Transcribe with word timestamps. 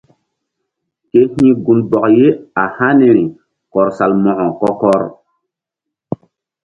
Ke 1.09 1.21
hi̧ 1.35 1.53
gunbɔk 1.65 2.05
ye 2.17 2.27
a 2.61 2.63
haniri 2.75 3.23
kɔr 3.71 3.87
Salmo̧ko 3.97 4.49
kɔ-kɔr. 4.59 5.01